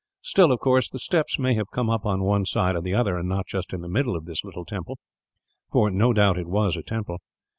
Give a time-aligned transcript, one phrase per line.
[0.23, 3.19] Still, of course, the steps may have come up on one side or the other,
[3.19, 4.97] and not just in the middle of this little temple
[5.71, 7.19] for, no doubt, it was a temple.